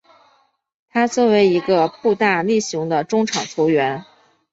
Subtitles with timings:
[0.89, 4.03] 他成为一个步大力雄的中场球员。